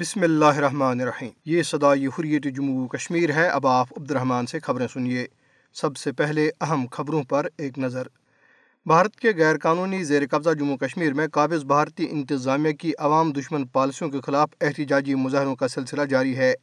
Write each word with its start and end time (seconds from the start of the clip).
بسم 0.00 0.22
اللہ 0.22 0.44
الرحمن 0.44 1.00
الرحیم۔ 1.00 1.28
یہ 1.44 1.62
صدائی 1.62 2.06
حریت 2.06 2.44
جموں 2.44 2.88
کشمیر 2.88 3.30
ہے۔ 3.30 3.48
اب 3.48 3.66
آپ 3.66 3.86
عبد 3.96 4.10
الرحمن 4.10 4.46
سے 4.46 4.60
خبریں 4.60 4.86
سنیے۔ 4.92 5.26
سب 5.74 5.96
سے 5.96 6.12
پہلے 6.12 6.50
اہم 6.60 6.86
خبروں 6.92 7.22
پر 7.22 7.46
ایک 7.58 7.78
نظر۔ 7.78 8.02
بھارت 8.86 9.16
کے 9.16 9.32
غیر 9.36 9.58
قانونی 9.58 10.04
زیر 10.04 10.22
قبضہ 10.30 10.50
جموں 10.50 10.76
کشمیر 10.76 11.12
میں 11.12 11.28
قابض 11.28 11.64
بھارتی 11.64 12.06
انتظامیہ 12.10 12.72
کی 12.72 12.92
عوام 12.98 13.32
دشمن 13.32 13.66
پالیسیوں 13.66 14.10
کے 14.10 14.20
خلاف 14.20 14.48
احتجاجی 14.60 15.14
مظاہروں 15.14 15.54
کا 15.54 15.68
سلسلہ 15.68 16.02
جاری 16.02 16.36
ہے۔ 16.36 16.54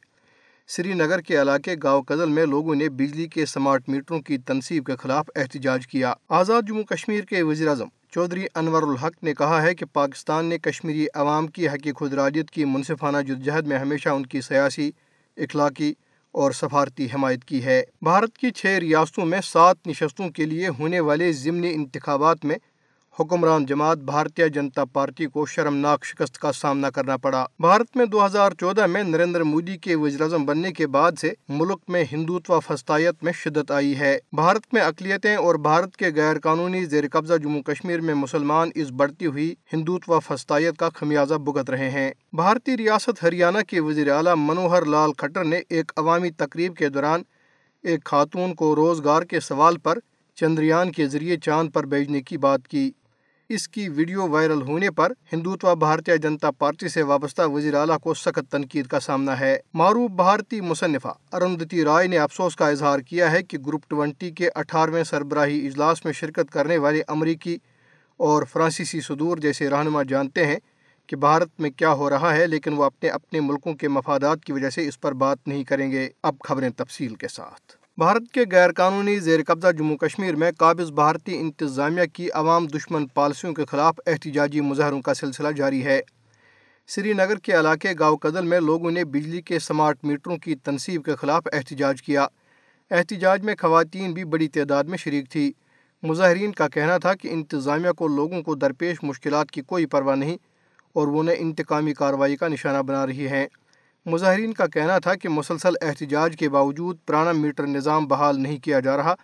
سری 0.67 0.93
نگر 0.93 1.21
کے 1.21 1.41
علاقے 1.41 1.75
گاؤں 1.83 2.03
کزل 2.03 2.29
میں 2.29 2.45
لوگوں 2.45 2.75
نے 2.75 2.89
بجلی 2.89 3.27
کے 3.27 3.45
سمارٹ 3.45 3.89
میٹروں 3.89 4.21
کی 4.21 4.37
تنصیب 4.37 4.85
کے 4.85 4.95
خلاف 4.95 5.25
احتجاج 5.35 5.87
کیا۔ 5.87 6.13
آزاد 6.29 6.61
جموں 6.67 6.83
کشمیر 6.83 7.23
کے 7.23 7.41
وزیر 7.41 7.67
اعظم 7.67 7.87
چودھری 8.11 8.45
انور 8.55 8.83
الحق 8.83 9.23
نے 9.23 9.33
کہا 9.33 9.61
ہے 9.61 9.75
کہ 9.75 9.85
پاکستان 9.85 10.45
نے 10.45 10.57
کشمیری 10.57 11.07
عوام 11.13 11.47
کی 11.47 11.67
حق 11.67 11.87
خدراجیت 11.99 12.51
کی 12.51 12.65
منصفانہ 12.65 13.17
جدجہد 13.17 13.67
میں 13.67 13.77
ہمیشہ 13.77 14.09
ان 14.09 14.25
کی 14.25 14.41
سیاسی، 14.41 14.91
اخلاقی 15.37 15.93
اور 16.31 16.51
سفارتی 16.51 17.07
حمایت 17.13 17.45
کی 17.45 17.63
ہے۔ 17.65 17.83
بھارت 18.01 18.37
کی 18.37 18.51
چھ 18.51 18.65
ریاستوں 18.65 19.25
میں 19.25 19.39
سات 19.43 19.87
نشستوں 19.87 20.29
کے 20.29 20.45
لیے 20.45 20.67
ہونے 20.67 20.99
والے 20.99 21.31
ضمنی 21.31 21.73
انتخابات 21.73 22.45
میں 22.45 22.55
حکمران 23.19 23.65
جماعت 23.65 23.97
بھارتیہ 23.97 24.45
جنتا 24.45 24.85
پارٹی 24.85 25.25
کو 25.25 25.45
شرمناک 25.45 26.05
شکست 26.05 26.37
کا 26.39 26.51
سامنا 26.51 26.89
کرنا 26.89 27.17
پڑا۔ 27.17 27.45
بھارت 27.59 27.95
میں 27.95 28.05
دو 28.05 28.25
ہزار 28.25 28.51
چودہ 28.51 28.85
میں 28.85 29.03
نریندر 29.03 29.43
مودی 29.43 29.77
کے 29.77 29.95
وزیر 29.95 30.21
اعظم 30.21 30.45
بننے 30.45 30.71
کے 30.71 30.87
بعد 30.87 31.11
سے 31.21 31.31
ملک 31.49 31.79
میں 31.87 32.03
ہندوتوا 32.11 32.59
فسطائیت 32.59 33.23
میں 33.23 33.31
شدت 33.33 33.71
آئی 33.71 33.97
ہے۔ 33.99 34.17
بھارت 34.31 34.73
میں 34.73 34.81
اقلیتیں 34.81 35.35
اور 35.35 35.55
بھارت 35.55 35.97
کے 35.97 36.05
غیر 36.15 36.39
قانونی 36.39 36.85
زیر 36.85 37.03
قبضہ 37.11 37.37
جموں 37.43 37.61
کشمیر 37.61 38.01
میں 38.01 38.13
مسلمان 38.13 38.69
اس 38.75 38.91
بڑھتی 38.91 39.25
ہوئی 39.25 39.53
ہندوتوا 39.73 40.19
فسطائیت 40.19 40.77
کا 40.77 40.89
خمیازہ 40.89 41.33
بھگت 41.33 41.69
رہے 41.69 41.89
ہیں۔ 41.89 42.11
بھارتی 42.33 42.77
ریاست 42.77 43.23
ہریانہ 43.23 43.57
کے 43.67 43.79
وزیر 43.79 44.11
اعلیٰ 44.11 44.33
منوہر 44.37 44.85
لال 44.85 45.13
کھٹر 45.13 45.43
نے 45.43 45.61
ایک 45.69 45.91
عوامی 45.97 46.29
تقریب 46.29 46.75
کے 46.75 46.89
دوران 46.89 47.21
ایک 47.83 48.03
خاتون 48.03 48.53
کو 48.55 48.75
روزگار 48.75 49.21
کے 49.21 49.39
سوال 49.39 49.77
پر 49.77 49.99
چندریان 50.35 50.91
کے 50.91 51.07
ذریعے 51.07 51.37
چاند 51.37 51.69
پر 51.71 51.85
بھیجنے 51.85 52.21
کی 52.21 52.37
بات 52.37 52.67
کی۔ 52.67 52.91
اس 53.49 53.67
کی 53.67 53.89
ویڈیو 53.89 54.27
وائرل 54.27 54.61
ہونے 54.61 54.91
پر 54.91 55.11
ہندوتوا 55.33 55.73
بھارتیہ 55.73 56.15
جنتا 56.15 56.51
پارٹی 56.51 56.87
سے 56.87 57.01
وابستہ 57.01 57.41
وزیر 57.41 57.73
اعلیٰ 57.73 57.97
کو 57.99 58.13
سخت 58.13 58.51
تنقید 58.51 58.87
کا 58.87 58.99
سامنا 58.99 59.39
ہے۔ 59.39 59.57
معروف 59.73 60.11
بھارتی 60.11 60.61
مصنفہ 60.61 61.13
ارندتی 61.31 61.83
رائے 61.83 62.07
نے 62.07 62.17
افسوس 62.17 62.55
کا 62.55 62.67
اظہار 62.67 62.99
کیا 62.99 63.31
ہے 63.31 63.43
کہ 63.43 63.57
گروپ 63.57 63.81
ٹوینٹی 63.87 64.31
کے 64.31 64.49
اٹھارہویں 64.55 65.03
سربراہی 65.03 65.67
اجلاس 65.67 66.05
میں 66.05 66.13
شرکت 66.13 66.51
کرنے 66.51 66.77
والے 66.77 67.01
امریکی 67.07 67.57
اور 68.17 68.43
فرانسیسی 68.43 69.01
صدور 69.01 69.37
جیسے 69.37 69.69
رہنما 69.69 70.03
جانتے 70.03 70.45
ہیں 70.45 70.57
کہ 71.07 71.15
بھارت 71.15 71.59
میں 71.59 71.69
کیا 71.69 71.93
ہو 71.93 72.09
رہا 72.09 72.35
ہے، 72.35 72.47
لیکن 72.47 72.73
وہ 72.73 72.83
اپنے 72.83 73.09
اپنے 73.09 73.39
ملکوں 73.39 73.73
کے 73.73 73.87
مفادات 73.87 74.45
کی 74.45 74.53
وجہ 74.53 74.69
سے 74.69 74.87
اس 74.87 75.01
پر 75.01 75.11
بات 75.11 75.47
نہیں 75.47 75.63
کریں 75.63 75.91
گے۔ 75.91 76.09
اب 76.23 76.35
خبریں 76.43 76.69
تفصیل 76.69 77.15
کے 77.15 77.27
ساتھ۔ 77.27 77.76
بھارت 77.97 78.31
کے 78.31 78.41
غیر 78.51 78.71
قانونی 78.71 79.19
زیر 79.19 79.39
قبضہ 79.47 79.71
جموں 79.71 79.97
کشمیر 79.97 80.35
میں 80.35 80.51
قابض 80.57 80.91
بھارتی 80.91 81.37
انتظامیہ 81.37 82.03
کی 82.13 82.31
عوام 82.31 82.67
دشمن 82.67 83.07
پالیسیوں 83.07 83.53
کے 83.53 83.65
خلاف 83.65 83.95
احتجاجی 84.07 84.61
مظاہروں 84.61 85.01
کا 85.01 85.13
سلسلہ 85.13 85.51
جاری 85.51 85.85
ہے۔ 85.85 86.01
سری 86.87 87.13
نگر 87.13 87.37
کے 87.37 87.59
علاقے 87.59 87.93
گاؤں 87.99 88.17
کدل 88.17 88.45
میں 88.45 88.59
لوگوں 88.59 88.91
نے 88.91 89.05
بجلی 89.05 89.41
کے 89.41 89.59
سمارٹ 89.59 89.97
میٹروں 90.03 90.37
کی 90.37 90.55
تنصیب 90.55 91.03
کے 91.05 91.15
خلاف 91.15 91.43
احتجاج 91.53 92.01
کیا۔ 92.01 92.27
احتجاج 92.91 93.41
میں 93.41 93.55
خواتین 93.61 94.13
بھی 94.13 94.23
بڑی 94.23 94.47
تعداد 94.47 94.83
میں 94.83 94.97
شریک 94.97 95.29
تھی۔ 95.29 95.51
مظاہرین 96.03 96.51
کا 96.51 96.67
کہنا 96.67 96.97
تھا 96.97 97.13
کہ 97.13 97.27
انتظامیہ 97.27 97.91
کو 97.91 98.07
لوگوں 98.07 98.41
کو 98.41 98.55
درپیش 98.55 98.97
مشکلات 99.03 99.51
کی 99.51 99.61
کوئی 99.61 99.85
پرواہ 99.85 100.15
نہیں 100.15 100.37
اور 100.93 101.07
وہ 101.07 101.19
انہیں 101.19 101.35
انتقامی 101.39 101.93
کارروائی 101.93 102.35
کا 102.35 102.47
نشانہ 102.47 102.81
بنا 102.81 103.07
رہی 103.07 103.27
ہیں۔ 103.27 103.47
مظاہرین 104.05 104.53
کا 104.53 104.67
کہنا 104.67 104.99
تھا 104.99 105.15
کہ 105.15 105.29
مسلسل 105.29 105.73
احتجاج 105.81 106.35
کے 106.39 106.49
باوجود 106.49 106.97
پرانا 107.05 107.31
میٹر 107.31 107.67
نظام 107.67 108.05
بحال 108.07 108.39
نہیں 108.41 108.57
کیا 108.57 108.79
جا 108.79 108.97
رہا، 108.97 109.15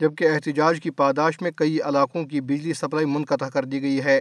جبکہ 0.00 0.28
احتجاج 0.30 0.80
کی 0.80 0.90
پاداش 0.90 1.40
میں 1.40 1.50
کئی 1.50 1.80
علاقوں 1.80 2.24
کی 2.24 2.40
بجلی 2.40 2.72
سپلائی 2.72 3.06
منقطع 3.06 3.48
کر 3.48 3.64
دی 3.64 3.82
گئی 3.82 4.04
ہے۔ 4.04 4.20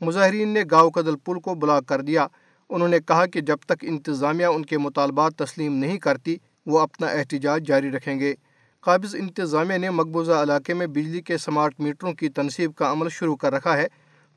مظاہرین 0.00 0.48
نے 0.48 0.62
گاؤں 0.70 0.90
کدل 0.90 1.16
پل 1.16 1.40
کو 1.40 1.54
بلاک 1.54 1.86
کر 1.86 2.00
دیا۔ 2.00 2.26
انہوں 2.70 2.88
نے 2.88 2.98
کہا 3.00 3.26
کہ 3.26 3.40
جب 3.40 3.56
تک 3.56 3.72
انتظامیہ 3.82 4.46
ان 4.46 4.64
کے 4.64 4.78
مطالبات 4.78 5.34
تسلیم 5.36 5.74
نہیں 5.74 5.98
کرتی، 5.98 6.36
وہ 6.66 6.78
اپنا 6.80 7.06
احتجاج 7.06 7.66
جاری 7.66 7.90
رکھیں 7.90 8.20
گے۔ 8.20 8.34
قابض 8.80 9.14
انتظامیہ 9.14 9.78
نے 9.78 9.90
مقبوضہ 9.90 10.32
علاقے 10.32 10.74
میں 10.74 10.86
بجلی 10.86 11.20
کے 11.20 11.38
سمارٹ 11.38 11.80
میٹروں 11.80 12.12
کی 12.12 12.28
تنصیب 12.28 12.74
کا 12.74 12.92
عمل 12.92 13.08
شروع 13.08 13.36
کر 13.36 13.52
رکھا 13.52 13.76
ہے۔ 13.76 13.86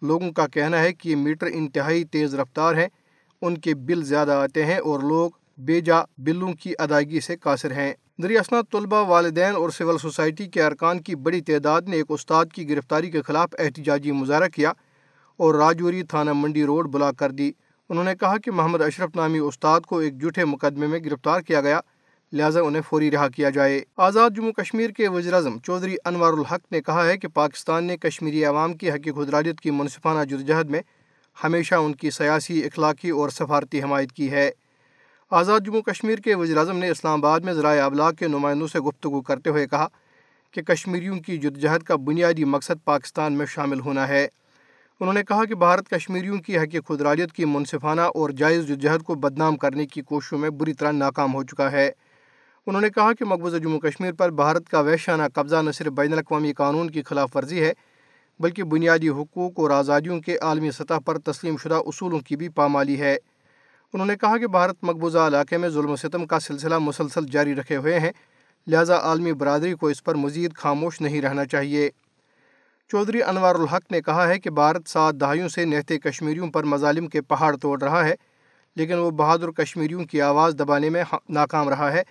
لوگوں 0.02 0.32
کا 0.32 0.48
کہنا 0.48 0.80
ہے 0.80 0.94
کہ 0.94 1.10
یہ 1.10 1.16
میٹر 1.16 1.48
انتہائی 1.54 2.04
تیز 2.04 2.36
رفتار 2.36 2.76
ہیں۔ 2.76 2.88
ان 3.42 3.58
کے 3.58 3.76
بل 3.76 4.04
زیادہ 4.04 4.32
آتے 4.32 4.66
ہیں 4.66 4.78
اور 4.78 5.00
لوگ 5.00 5.30
بے 5.58 5.82
جا 5.82 5.96
بلوں 6.18 6.54
کی 6.54 6.74
ادائیگی 6.80 7.20
سے 7.20 7.38
قاصر 7.38 7.72
ہیں۔ 7.72 7.94
دریاسنا 8.24 8.62
طلبہ 8.72 9.08
والدین 9.08 9.56
اور 9.56 9.70
سول 9.70 9.98
سوسائٹی 9.98 10.46
کے 10.46 10.64
ارکان 10.64 11.02
کی 11.02 11.16
بڑی 11.16 11.42
تعداد 11.42 11.82
نے 11.82 11.96
ایک 11.96 12.06
استاد 12.10 12.46
کی 12.54 12.70
گرفتاری 12.70 13.12
کے 13.12 13.22
خلاف 13.22 13.50
احتجاجی 13.60 14.12
مظاہرہ 14.12 14.48
کیا 14.48 14.72
اور 15.38 15.56
راجوری 15.56 16.04
تھانہ 16.04 16.34
منڈی 16.34 16.64
روڈ 16.66 16.90
بلاک 16.90 17.18
کر 17.18 17.32
دی۔ 17.32 17.52
انہوں 17.90 18.04
نے 18.04 18.16
کہا 18.20 18.38
کہ 18.38 18.52
محمد 18.52 18.82
اشرف 18.82 19.16
نامی 19.16 19.40
استاد 19.40 19.82
کو 19.82 19.98
ایک 19.98 20.20
جھوٹے 20.20 20.46
مقدمے 20.46 20.88
میں 20.88 21.00
گرفتار 21.00 21.42
کیا 21.42 21.62
گیا، 21.62 21.80
لہٰذا 22.32 22.62
انہیں 22.62 22.82
فوری 22.90 23.12
رہا 23.12 23.28
کیا 23.28 23.50
جائے۔ 23.50 23.84
آزاد 23.98 24.30
جموں 24.36 24.52
کشمیر 24.52 24.90
کے 24.90 25.08
وزیر 25.08 25.34
اعظم 25.34 25.60
چودھری 25.60 25.96
انوار 26.06 26.34
الحق 26.34 26.72
نے 26.72 26.82
کہا 26.82 27.06
ہے 27.06 27.18
کہ 27.18 27.28
پاکستان 27.28 27.84
نے 27.84 27.98
کشمیری 27.98 28.46
عوام 28.46 28.74
کی 28.74 28.92
حقیق 28.92 29.16
خدراجت 29.16 29.62
کی 29.62 29.72
منصفانہ 29.72 30.26
جدوجہد 30.26 30.70
میں 30.70 30.82
ہمیشہ 31.44 31.76
ان 31.76 31.96
کی 31.96 32.10
سیاسی، 32.10 32.64
اخلاقی 32.64 33.10
اور 33.10 33.30
سفارتی 33.30 33.84
حمایت 33.84 34.12
کی 34.12 34.32
ہے۔ 34.32 34.52
آزاد 35.32 35.60
جموں 35.66 35.82
کشمیر 35.82 36.20
کے 36.20 36.36
وزیر 36.36 36.58
اعظم 36.58 36.78
نے 36.78 36.90
اسلام 36.90 37.26
آباد 37.26 37.40
میں 37.40 37.54
ذرائع 37.54 37.86
ابلاغ 37.86 38.14
کے 38.14 38.28
نمائندوں 38.28 38.68
سے 38.68 38.80
گفتگو 38.80 39.22
کرتے 39.22 39.50
ہوئے 39.50 39.68
کہا 39.68 39.88
کہ 40.52 40.62
کشمیریوں 40.62 41.20
کی 41.20 41.38
جدوجہد 41.38 41.84
کا 41.84 41.96
بنیادی 41.96 42.44
مقصد 42.44 42.86
پاکستان 42.86 43.34
میں 43.34 43.46
شامل 43.46 43.80
ہونا 43.80 44.08
ہے۔ 44.08 44.28
انہوں 45.00 45.14
نے 45.14 45.24
کہا 45.24 45.46
کہ 45.46 45.56
بھارت 45.56 45.90
کشمیریوں 45.90 46.38
کی 46.38 46.58
حق 46.58 46.76
خدراجت 46.88 47.34
کی 47.34 47.46
منصفانہ 47.46 48.02
اور 48.02 48.30
جائز 48.30 48.68
جدوجہد 48.68 49.04
کو 49.04 49.16
بدنام 49.16 49.56
کرنے 49.56 49.86
کی 49.86 50.02
کوششوں 50.02 50.38
میں 50.38 50.50
بری 50.50 50.74
طرح 50.74 50.92
ناکام 50.92 51.34
ہو 51.34 51.44
چکا 51.44 51.72
ہے۔ 51.72 51.92
انہوں 52.68 52.82
نے 52.82 52.90
کہا 52.90 53.14
کہ 53.14 53.26
مقبوضہ 53.26 53.58
جموں 53.58 53.80
کشمیر 53.80 54.12
پر 54.12 54.30
بھارت 54.32 54.70
کا 54.70 54.80
وحشانہ 54.80 55.24
قبضہ 55.34 55.56
نہ 55.56 55.72
صرف 55.72 55.94
بین 55.94 56.14
الاقوامی 56.14 56.54
قانون 56.54 56.90
کی 56.90 57.02
خلاف 57.02 57.36
ورزی 57.36 57.62
ہے 57.62 57.74
بلکہ 58.40 58.64
بنیادی 58.64 59.10
حقوق 59.10 59.60
اور 59.60 59.70
آزادیوں 59.70 60.20
کے 60.22 60.38
عالمی 60.38 60.72
سطح 60.72 61.00
پر 61.06 61.18
تسلیم 61.18 61.58
شدہ 61.58 61.82
اصولوں 61.86 62.20
کی 62.20 62.36
بھی 62.36 62.50
پامالی 62.50 63.00
ہے۔ 63.00 63.18
انہوں 63.94 64.08
نے 64.08 64.16
کہا 64.16 64.38
کہ 64.38 64.48
بھارت 64.48 64.76
مقبوضہ 64.82 65.18
علاقے 65.18 65.58
میں 65.58 65.70
ظلم 65.70 65.90
و 65.90 65.96
ستم 65.96 66.26
کا 66.26 66.40
سلسلہ 66.40 66.78
مسلسل 66.78 67.26
جاری 67.26 67.56
رکھے 67.56 67.76
ہوئے 67.76 68.00
ہیں، 68.00 68.12
لہٰذا 68.68 68.98
عالمی 68.98 69.34
برادری 69.34 69.74
کو 69.74 69.88
اس 69.88 70.04
پر 70.04 70.16
مزید 70.16 70.54
خاموش 70.54 71.02
نہیں 71.02 71.22
رہنا 71.22 71.46
چاہیے۔ 71.46 71.90
چودھری 72.92 73.24
انوار 73.24 73.56
الحق 73.56 73.92
نے 73.92 74.02
کہا 74.02 74.28
ہے 74.28 74.40
کہ 74.40 74.50
بھارت 74.50 74.90
سات 74.90 75.16
دہائیوں 75.16 75.48
سے 75.50 75.66
نہتے 75.66 76.00
کشمیریوں 76.00 76.52
پر 76.52 76.64
مظالم 76.64 77.08
کے 77.08 77.22
پہاڑ 77.22 77.56
توڑ 77.58 77.82
رہا 77.82 78.06
ہے، 78.06 78.16
لیکن 78.76 78.98
وہ 78.98 79.12
بہادر 79.12 79.52
کشمیریوں 79.52 80.06
کی 80.06 80.22
آواز 80.22 80.56
دبانے 80.60 80.90
میں 80.90 81.04
ہاں، 81.14 81.20
ناکام 81.30 81.70
رہا 81.70 81.92
ہے 81.94 82.04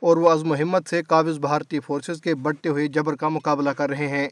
اور 0.00 0.16
وہ 0.16 0.30
عزم 0.30 0.50
و 0.50 0.54
ہمت 0.54 0.88
سے 0.88 1.02
قابض 1.02 1.38
بھارتی 1.38 1.80
فورسز 1.80 2.20
کے 2.20 2.34
بڑھتے 2.34 2.68
ہوئے 2.68 2.86
جبر 2.86 3.16
کا 3.16 3.28
مقابلہ 3.28 3.70
کر 3.70 3.90
رہے 3.90 4.08
ہیں۔ 4.08 4.28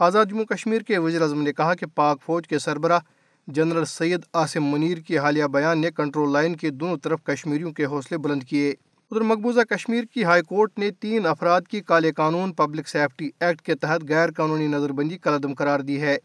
آزاد 0.00 0.26
جموں 0.26 0.44
کشمیر 0.44 0.80
کے 0.80 0.98
وزیر 0.98 1.22
اعظم 1.22 1.42
نے 1.42 1.52
کہا 1.52 1.74
کہ 1.74 1.86
پاک 1.86 2.18
فوج 2.22 2.48
کے 2.48 2.58
سربراہ 2.58 2.98
جنرل 3.46 3.84
سید 3.84 4.20
آصم 4.32 4.64
منیر 4.64 4.98
کی 4.98 5.18
حالیہ 5.18 5.44
بیان 5.44 5.80
نے 5.80 5.90
کنٹرول 5.90 6.32
لائن 6.32 6.56
کے 6.56 6.70
دونوں 6.70 6.96
طرف 6.96 7.22
کشمیریوں 7.24 7.72
کے 7.72 7.84
حوصلے 7.84 8.18
بلند 8.18 8.42
کیے۔ 8.42 8.70
ادھر 8.70 9.20
مقبوضہ 9.20 9.60
کشمیر 9.60 10.04
کی 10.04 10.24
ہائی 10.24 10.42
کورٹ 10.42 10.78
نے 10.78 10.90
تین 10.90 11.26
افراد 11.26 11.60
کی 11.70 11.80
کالے 11.80 12.12
قانون 12.12 12.52
پبلک 12.52 12.88
سیفٹی 12.88 13.30
ایکٹ 13.40 13.62
کے 13.62 13.74
تحت 13.74 14.08
غیر 14.08 14.30
قانونی 14.30 14.66
نظر 14.66 14.92
بندی 14.92 15.18
قلعم 15.18 15.54
قرار 15.54 15.80
دی 15.80 16.00
ہے۔ 16.00 16.16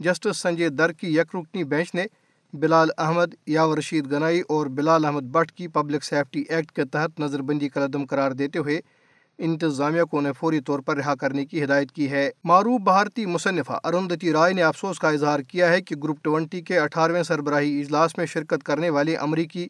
جسٹس 0.00 0.36
سنجے 0.36 0.68
در 0.68 0.92
کی 0.92 1.16
یک 1.16 1.36
رکنی 1.36 1.64
بینچ 1.64 1.94
نے 1.94 2.04
بلال 2.52 2.88
احمد، 2.98 3.34
یاور 3.46 3.78
رشید 3.78 4.12
گنائی 4.12 4.40
اور 4.48 4.66
بلال 4.66 5.04
احمد 5.04 5.22
بٹ 5.22 5.52
کی 5.52 5.68
پبلک 5.68 6.04
سیفٹی 6.04 6.44
ایکٹ 6.48 6.72
کے 6.72 6.84
تحت 6.84 7.20
نظر 7.20 7.42
بندی 7.42 7.68
قلعم 7.68 8.04
قرار 8.06 8.30
دیتے 8.30 8.58
ہوئے 8.58 8.80
انتظامیہ 9.38 10.02
کو 10.02 10.18
انہیں 10.18 10.32
فوری 10.32 10.60
طور 10.60 10.80
پر 10.80 10.96
رہا 10.96 11.14
کرنے 11.14 11.46
کی 11.46 11.64
ہدایت 11.64 11.92
کی 11.92 12.10
ہے۔ 12.10 12.30
معروف 12.44 12.80
بھارتی 12.80 13.26
مصنفہ 13.26 13.80
ارندتی 13.84 14.32
رائے 14.32 14.52
نے 14.52 14.62
افسوس 14.62 14.98
کا 14.98 15.08
اظہار 15.08 15.40
کیا 15.40 15.68
ہے 15.68 15.80
کہ 15.80 15.96
گروپ 15.96 16.22
ٹوینٹی 16.22 16.60
کے 16.60 16.78
اٹھارہویں 16.78 17.22
سربراہی 17.22 17.80
اجلاس 17.80 18.18
میں 18.18 18.26
شرکت 18.26 18.62
کرنے 18.62 18.90
والے 18.90 19.16
امریکی 19.16 19.66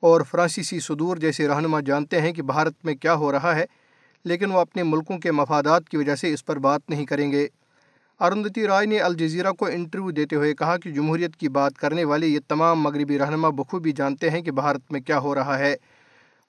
اور 0.00 0.20
فرانسیسی 0.20 0.80
صدور 0.80 1.16
جیسے 1.16 1.48
رہنما 1.48 1.80
جانتے 1.80 2.20
ہیں 2.20 2.32
کہ 2.32 2.42
بھارت 2.42 2.74
میں 2.84 2.94
کیا 2.94 3.14
ہو 3.14 3.32
رہا 3.32 3.56
ہے، 3.56 3.64
لیکن 4.24 4.50
وہ 4.50 4.58
اپنے 4.58 4.82
ملکوں 4.82 5.18
کے 5.18 5.32
مفادات 5.32 5.88
کی 5.88 5.96
وجہ 5.96 6.14
سے 6.14 6.32
اس 6.32 6.44
پر 6.44 6.58
بات 6.58 6.80
نہیں 6.88 7.06
کریں 7.06 7.32
گے۔ 7.32 7.46
ارندتی 8.20 8.66
رائے 8.66 8.86
نے 8.86 8.98
الجزیرہ 8.98 9.52
کو 9.52 9.66
انٹرویو 9.66 10.10
دیتے 10.10 10.36
ہوئے 10.36 10.54
کہا 10.54 10.76
کہ 10.76 10.90
جمہوریت 10.90 11.36
کی 11.36 11.48
بات 11.48 11.74
کرنے 11.74 12.04
والے 12.04 12.26
یہ 12.26 12.38
تمام 12.48 12.80
مغربی 12.80 13.18
رہنما 13.18 13.48
بخوبی 13.48 13.92
جانتے 13.92 14.30
ہیں 14.30 14.40
کہ 14.40 14.50
بھارت 14.50 14.92
میں 14.92 15.00
کیا 15.00 15.18
ہو 15.18 15.34
رہا 15.34 15.58
ہے۔ 15.58 15.76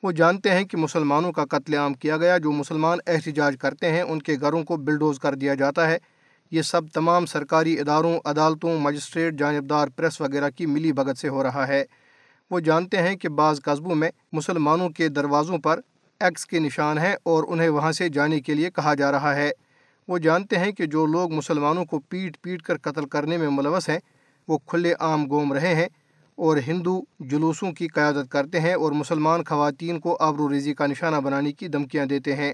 وہ 0.06 0.12
جانتے 0.12 0.52
ہیں 0.52 0.64
کہ 0.64 0.78
مسلمانوں 0.78 1.32
کا 1.32 1.46
قتل 1.46 1.74
عام 1.74 1.94
کیا 1.94 2.18
گیا۔ 2.18 2.38
جو 2.38 2.52
مسلمان 2.52 2.98
احتجاج 3.08 3.56
کرتے 3.62 3.92
ہیں، 3.92 4.02
ان 4.02 4.22
کے 4.22 4.36
گھروں 4.42 4.64
کو 4.64 4.78
بلڈوز 4.78 5.20
کر 5.20 5.36
دیا 5.36 5.54
جاتا 5.54 5.90
ہے۔ 5.90 5.98
یہ 6.52 6.62
سب 6.62 6.82
تمام 6.94 7.26
سرکاری 7.26 7.80
اداروں، 7.80 8.20
عدالتوں، 8.26 8.80
مجسٹریٹ، 8.80 9.34
جانبدار 9.34 9.88
پریس 9.96 10.22
وغیرہ 10.22 10.50
کی 10.50 10.66
ملی 10.66 10.92
بھگت 10.92 11.18
سے 11.18 11.30
ہو 11.30 11.44
رہا 11.44 11.68
ہے۔ 11.68 11.86
وہ 12.52 12.60
جانتے 12.60 12.98
ہیں 12.98 13.16
کہ 13.16 13.30
بعض 13.30 13.62
قصبوں 13.62 13.96
میں 13.96 14.10
مسلمانوں 14.32 14.90
کے 14.90 15.08
دروازوں 15.08 15.58
پر 15.58 15.80
ایکس 16.20 16.46
کے 16.46 16.60
نشان 16.60 16.98
ہیں 16.98 17.16
اور 17.24 17.44
انہیں 17.48 17.70
وہاں 17.70 17.92
سے 17.92 18.10
جانے 18.10 18.40
کے 18.40 18.54
لیے 18.54 18.70
کہا 18.72 18.94
جا 18.94 19.12
رہا 19.12 19.36
ہے۔ 19.36 19.52
وہ 20.08 20.18
جانتے 20.18 20.56
ہیں 20.58 20.72
کہ 20.72 20.86
جو 20.86 21.06
لوگ 21.06 21.32
مسلمانوں 21.32 21.86
کو 21.86 22.00
پیٹ 22.00 22.42
پیٹ 22.42 22.62
کر 22.62 22.78
قتل 22.78 23.06
کرنے 23.06 23.38
میں 23.38 23.50
ملوث 23.50 23.90
ہیں، 23.90 24.00
وہ 24.48 24.58
کھلے 24.58 24.94
عام 25.00 25.30
گوم 25.30 25.54
رہے 25.54 25.76
ہیں۔ 25.76 25.88
اور 26.36 26.58
ہندو 26.68 27.02
جلوسوں 27.20 27.72
کی 27.72 27.88
قیادت 27.88 28.32
کرتے 28.32 28.60
ہیں 28.60 28.74
اور 28.74 28.92
مسلمان 28.92 29.44
خواتین 29.44 30.00
کو 30.00 30.18
آبرو 30.20 30.50
ریزی 30.50 30.74
کا 30.74 30.88
نشانہ 30.88 31.16
بنانے 31.16 31.52
کی 31.52 31.68
دھمکیاں 31.68 32.06
دیتے 32.06 32.36
ہیں۔ 32.36 32.54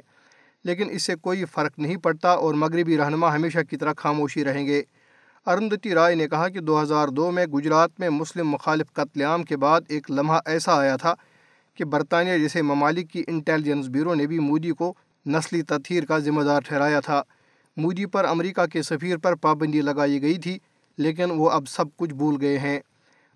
لیکن 0.64 0.88
اس 0.92 1.04
سے 1.04 1.16
کوئی 1.16 1.46
فرق 1.46 1.80
نہیں 1.80 1.96
پڑتا 1.96 2.32
اور 2.32 2.54
مغربی 2.54 2.98
رہنما 2.98 3.36
ہمیشہ 3.36 3.60
کی 3.70 3.78
طرح 3.78 3.94
خاموشی 3.98 4.44
رہیں 4.44 4.66
گے۔ 4.68 4.82
ارندتی 5.46 5.94
رائے 5.94 6.16
نے 6.16 6.28
کہا 6.28 6.50
کہ 6.50 6.60
دو 6.60 6.82
ہزار 6.82 7.08
دو 7.08 7.32
میں 7.32 7.46
گجرات 7.46 7.90
میں 8.00 8.10
مسلم 8.10 8.50
مخالف 8.50 8.94
قتل 8.94 9.22
عام 9.22 9.44
کے 9.44 9.58
بعد 9.58 9.82
ایک 9.88 10.12
لمحہ 10.12 10.40
ایسا 10.46 10.78
آیا 10.78 10.96
تھا 10.96 11.14
کہ 11.74 11.86
برطانیہ 11.86 12.38
جیسے 12.38 12.62
ممالک 12.62 13.10
کی 13.10 13.24
انٹیلیجنس 13.28 13.88
بیورو 13.88 14.14
نے 14.14 14.28
بھی 14.28 14.40
مودی 14.40 14.72
کو 14.72 14.94
نسلی 15.26 15.62
تطہیر 15.62 16.06
کا 16.06 16.20
ذمہ 16.20 16.42
دار 16.42 16.62
ٹھہرایا 16.62 17.00
تھا۔ 17.00 17.22
مودی 17.78 18.06
پر 18.06 18.26
امریکہ 18.26 18.66
کے 18.66 18.82
سفیر 18.82 19.18
پر 19.18 19.36
پابندی 19.36 19.82
لگائی 19.82 20.22
گئی 20.22 20.38
تھی، 20.38 20.58
لیکن 20.98 21.32
وہ 21.32 21.50
اب 21.50 21.64
سب 21.68 21.86
کچھ 21.98 22.14
بھول 22.14 22.38
گئے 22.42 22.58
ہیں۔ 22.58 22.80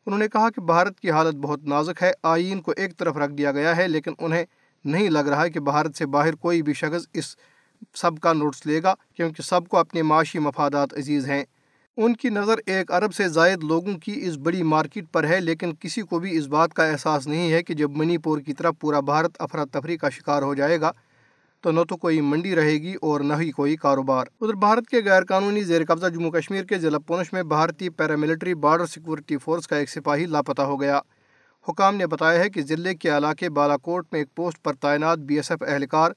انہوں 0.06 0.20
نے 0.20 0.28
کہا 0.28 0.50
کہ 0.50 0.62
بھارت 0.62 1.00
کی 1.00 1.12
حالت 1.12 1.36
بہت 1.36 1.64
نازک 1.64 2.04
ہے، 2.04 2.12
آئین 2.24 2.62
کو 2.62 2.74
ایک 2.78 2.98
طرف 2.98 3.18
رکھ 3.18 3.34
دیا 3.34 3.52
گیا 3.52 3.78
ہے، 3.78 3.88
لیکن 3.88 4.14
انہیں 4.20 4.46
نہیں 4.86 5.10
لگ 5.10 5.20
رہا 5.20 5.48
کہ 5.48 5.60
بھارت 5.60 5.98
سے 5.98 6.06
باہر 6.06 6.36
کوئی 6.36 6.62
بھی 6.62 6.74
شخص 6.74 7.08
اس 7.14 7.36
سب 7.94 8.20
کا 8.20 8.34
نوٹس 8.34 8.66
لے 8.66 8.84
گا، 8.84 8.94
کیونکہ 9.14 9.44
سب 9.44 9.68
کو 9.68 9.78
اپنے 9.78 10.02
معاشی 10.02 10.40
مفادات 10.40 10.94
عزیز 10.94 11.30
ہیں۔ 11.30 11.44
ان 11.98 12.16
کی 12.16 12.30
نظر 12.30 12.56
ایک 12.66 12.92
ارب 12.92 13.14
سے 13.14 13.28
زائد 13.28 13.64
لوگوں 13.64 13.94
کی 13.94 14.14
اس 14.16 14.38
بڑی 14.38 14.64
مارکیٹ 14.64 15.06
پر 15.12 15.24
ہے، 15.24 15.40
لیکن 15.40 15.74
کسی 15.80 16.02
کو 16.02 16.20
بھی 16.20 16.38
اس 16.38 16.48
بات 16.48 16.74
کا 16.74 16.86
احساس 16.86 17.28
نہیں 17.28 17.52
ہے 17.52 17.64
کہ 17.64 17.74
جب 17.74 17.92
منی 17.92 18.18
پور 18.18 18.40
کی 18.40 18.54
طرف 18.54 18.76
پورا 18.80 19.00
بھارت 19.00 19.32
افراتفری 19.40 19.98
کا 19.98 20.10
شکار 20.10 20.42
ہو 20.42 20.56
جائے 20.56 20.82
گا۔ 20.82 20.92
تو 21.66 21.72
نہ 21.72 21.80
تو 21.90 21.98
کوئی 21.98 22.22
منڈی 22.22 22.56
رہے 22.56 22.74
گی 22.74 22.94
اور 23.02 23.22
نہ 23.22 23.34
ہی 23.40 23.52
کوئی 23.52 23.76
کاروبار۔ 23.76 24.26
ادھر 24.42 24.54
بھارت 24.54 24.88
کے 24.88 25.02
غیر 25.06 25.24
قانونی 25.24 25.64
زیر 25.64 25.82
قبضہ 25.88 26.08
جموں 26.08 26.32
کشمیر 26.32 26.64
کے 26.64 26.78
ضلع 26.78 26.98
پونچھ 26.98 27.34
میں 27.34 27.44
بھارتی 27.44 27.90
پیراملٹری 27.90 28.54
بارڈر 28.54 28.86
سیکورٹی 28.86 29.38
فورس 29.38 29.68
کا 29.68 29.78
ایک 29.78 29.90
سپاہی 29.90 30.26
لاپتہ 30.26 30.62
ہو 30.62 30.82
گیا۔ 30.82 31.00
حکام 31.70 31.96
نے 31.96 32.08
بتایا 32.08 32.40
ہے 32.40 32.50
کہ 32.50 32.62
ضلع 32.62 32.94
کے 32.94 33.18
علاقے 33.18 33.50
بالا 33.50 33.78
کوٹ 33.78 34.06
میں 34.12 34.22
ایک 34.22 34.36
پوسٹ 34.36 34.64
پر 34.64 34.74
تعینات 34.74 35.18
بی 35.18 35.36
ایس 35.36 35.52
ایف 35.52 35.64
اہلکار 35.68 36.12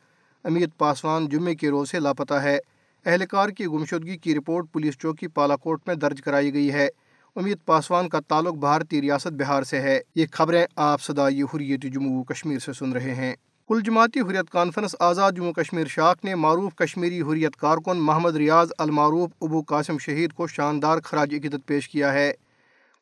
امیت 0.45 0.79
پاسوان 0.79 1.29
جمعے 1.29 1.55
کے 1.55 1.71
روز 1.71 1.91
سے 1.91 2.01
لاپتہ 2.01 2.35
ہے۔ 2.35 2.59
اہلکار 3.07 3.49
کی 3.49 3.67
گمشدگی 3.67 4.17
کی 4.17 4.35
رپورٹ 4.35 4.67
پولیس 4.73 4.99
چوکی 4.99 5.27
بالا 5.37 5.57
کوٹ 5.57 5.81
میں 5.87 5.95
درج 5.95 6.23
کرائی 6.23 6.55
گئی 6.55 6.73
ہے۔ 6.73 6.89
امیت 7.37 7.67
پاسوان 7.67 8.09
کا 8.09 8.21
تعلق 8.29 8.55
بھارتی 8.55 9.03
ریاست 9.03 9.33
بہار 9.33 9.63
سے 9.63 9.81
ہے۔ 9.81 10.01
یہ 10.15 10.27
خبریں 10.33 10.67
آپ 10.77 11.03
صدائی 11.03 11.43
حریت 11.43 11.83
جموں 11.83 12.25
کشمیر 12.25 12.59
سے 12.59 12.73
سن 12.73 12.93
رہے 12.93 13.15
ہیں۔ 13.15 13.35
کل 13.69 13.81
جماعتی 13.85 14.21
حریت 14.21 14.51
کانفرنس 14.51 14.97
آزاد 14.99 15.33
جموں 15.33 15.53
کشمیر 15.53 15.87
شاخ 15.87 16.25
نے 16.25 16.35
معروف 16.35 16.75
کشمیری 16.75 17.21
حریت 17.21 17.57
کارکن 17.57 17.97
محمد 17.97 18.37
ریاض 18.37 18.69
المعروف 18.79 19.31
ابو 19.41 19.63
قاسم 19.63 19.99
شہید 19.99 20.33
کو 20.33 20.47
شاندار 20.47 20.99
خراج 21.05 21.35
عقیدت 21.35 21.67
پیش 21.67 21.89
کیا 21.89 22.13
ہے۔ 22.13 22.33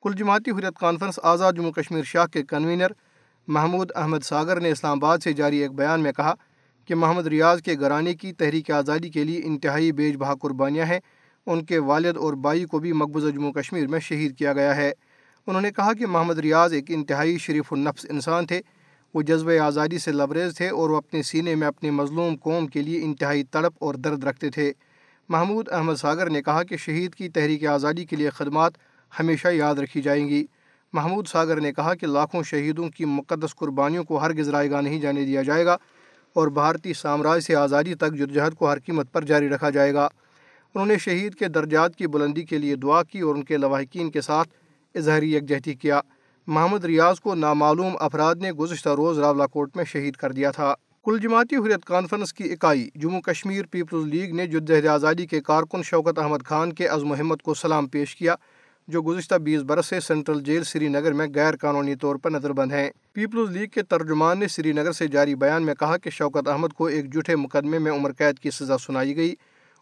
کل 0.02 0.12
جماعتی 0.16 0.50
حریت 0.50 0.78
کانفرنس 0.80 1.18
آزاد 1.22 1.52
جموں 1.52 1.72
کشمیر 1.72 2.02
شاخ 2.02 2.30
کے 2.30 2.42
کنوینر 2.42 2.86
محمود 3.48 3.90
احمد 3.94 4.18
ساگر 4.24 4.60
نے 4.60 4.70
اسلام 4.70 5.04
آباد 5.04 5.18
سے 5.18 5.32
جاری 5.32 5.56
ایک 5.56 5.72
بیان 5.72 6.00
میں 6.00 6.12
کہا 6.12 6.34
کہ 6.84 6.94
محمد 6.94 7.26
ریاض 7.26 7.62
کے 7.62 7.74
گھرانے 7.80 8.14
کی 8.14 8.32
تحریک 8.32 8.70
آزادی 8.70 9.08
کے 9.08 9.24
لیے 9.24 9.40
انتہائی 9.44 9.92
بیج 9.92 10.16
بہا 10.16 10.34
قربانیاں 10.34 10.86
ہیں۔ 10.86 11.00
ان 11.46 11.64
کے 11.64 11.78
والد 11.78 12.16
اور 12.16 12.32
بائی 12.32 12.64
کو 12.64 12.78
بھی 12.78 12.92
مقبوضہ 12.92 13.30
جموں 13.30 13.52
کشمیر 13.52 13.86
میں 13.86 14.00
شہید 14.00 14.38
کیا 14.38 14.52
گیا 14.52 14.76
ہے۔ 14.76 14.92
انہوں 15.46 15.62
نے 15.62 15.70
کہا 15.70 15.92
کہ 15.92 16.06
محمد 16.06 16.38
ریاض 16.38 16.72
ایک 16.72 16.84
انتہائی 16.88 17.38
شریف 17.38 17.72
النفس 17.72 18.06
انسان 18.08 18.46
تھے۔ 18.46 18.60
وہ 19.14 19.22
جذبہ 19.22 19.58
آزادی 19.58 19.98
سے 19.98 20.12
لبریز 20.12 20.56
تھے 20.56 20.68
اور 20.68 20.90
وہ 20.90 20.96
اپنے 20.96 21.22
سینے 21.22 21.54
میں 21.54 21.66
اپنی 21.66 21.90
مظلوم 21.90 22.36
قوم 22.36 22.66
کے 22.66 22.82
لیے 22.82 23.02
انتہائی 23.02 23.44
تڑپ 23.44 23.72
اور 23.78 23.94
درد 23.94 24.24
رکھتے 24.24 24.50
تھے۔ 24.50 24.72
محمود 25.28 25.68
احمد 25.68 25.94
ساگر 25.94 26.30
نے 26.30 26.42
کہا 26.42 26.62
کہ 26.62 26.76
شہید 26.76 27.14
کی 27.14 27.28
تحریک 27.28 27.66
آزادی 27.66 28.04
کے 28.04 28.16
لیے 28.16 28.30
خدمات 28.30 28.72
ہمیشہ 29.20 29.48
یاد 29.48 29.74
رکھی 29.74 30.02
جائیں 30.02 30.28
گی۔ 30.28 30.46
محمود 30.92 31.26
ساگر 31.26 31.60
نے 31.60 31.72
کہا 31.72 31.94
کہ 31.94 32.06
لاکھوں 32.06 32.42
شہیدوں 32.42 32.88
کی 32.88 33.04
مقدس 33.04 33.54
قربانیوں 33.54 34.04
کو 34.04 34.18
ہر 34.18 34.32
گزرائے 34.32 34.70
گا 34.70 34.80
نہیں 34.80 35.00
جانے 35.00 35.24
دیا 35.24 35.42
جائے 35.42 35.64
گا 35.64 35.76
اور 36.32 36.48
بھارتی 36.48 36.92
سامراج 36.92 37.40
سے 37.40 37.56
آزادی 37.56 37.94
تک 37.94 38.14
جدوجہد 38.14 38.54
کو 38.54 38.70
ہر 38.70 38.78
قیمت 38.78 39.12
پر 39.12 39.24
جاری 39.24 39.48
رکھا 39.48 39.70
جائے 39.70 39.94
گا۔ 39.94 40.04
انہوں 40.74 40.86
نے 40.86 40.98
شہید 40.98 41.34
کے 41.34 41.48
درجات 41.48 41.96
کی 41.96 42.06
بلندی 42.06 42.42
کے 42.42 42.58
لیے 42.58 42.74
دعا 42.74 43.02
کی 43.02 43.20
اور 43.20 43.34
ان 43.34 43.44
کے 43.44 43.56
لواحقین 43.56 44.10
کے 44.10 44.20
ساتھ 44.20 44.48
اظہری 44.94 45.34
یکجہتی 45.34 45.74
کیا۔ 45.74 46.00
محمد 46.46 46.84
ریاض 46.84 47.20
کو 47.20 47.34
نامعلوم 47.34 47.96
افراد 48.00 48.34
نے 48.34 48.52
گزشتہ 48.52 48.88
روز 48.88 49.18
راولہ 49.18 49.44
کوٹ 49.44 49.76
میں 49.76 49.84
شہید 49.84 50.14
کر 50.14 50.32
دیا 50.32 50.50
تھا۔ 50.50 50.74
کل 51.04 51.18
جماعتی 51.22 51.56
حریت 51.56 51.84
کانفرنس 51.84 52.32
کی 52.32 52.52
اکائی، 52.52 52.88
جموں 52.94 53.20
کشمیر 53.20 53.64
پیپلز 53.70 54.06
لیگ 54.06 54.34
نے 54.34 54.46
جدہ 54.46 54.88
آزادی 54.88 55.26
کے 55.26 55.40
کارکن 55.40 55.82
شوکت 55.82 56.18
احمد 56.18 56.44
خان 56.44 56.72
کے 56.72 56.86
عزم 56.86 57.08
محمد 57.08 57.42
کو 57.42 57.54
سلام 57.54 57.86
پیش 57.86 58.16
کیا، 58.16 58.34
جو 58.88 59.02
گزشتہ 59.02 59.34
بیس 59.34 59.62
برس 59.62 59.86
سے 59.86 60.00
سینٹرل 60.00 60.40
جیل 60.40 60.64
سری 60.64 60.88
نگر 60.88 61.12
میں 61.12 61.26
غیر 61.34 61.56
قانونی 61.56 61.94
طور 61.94 62.16
پر 62.16 62.30
نظر 62.30 62.52
بند 62.52 62.72
ہیں۔ 62.72 62.90
پیپلز 63.12 63.56
لیگ 63.56 63.68
کے 63.68 63.82
ترجمان 63.82 64.38
نے 64.38 64.48
سری 64.48 64.72
نگر 64.72 64.92
سے 64.92 65.06
جاری 65.06 65.34
بیان 65.34 65.62
میں 65.62 65.74
کہا 65.74 65.96
کہ 65.96 66.10
شوکت 66.10 66.48
احمد 66.48 66.68
کو 66.68 66.86
ایک 66.86 67.12
جھوٹے 67.12 67.36
مقدمے 67.36 67.78
میں 67.78 67.92
عمر 67.92 68.12
قید 68.12 68.38
کی 68.38 68.50
سزا 68.50 68.78
سنائی 68.78 69.16
گئی۔ 69.16 69.34